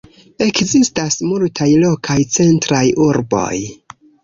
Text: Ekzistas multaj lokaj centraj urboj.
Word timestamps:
Ekzistas 0.45 1.17
multaj 1.33 1.69
lokaj 1.85 2.17
centraj 2.39 2.83
urboj. 3.11 3.55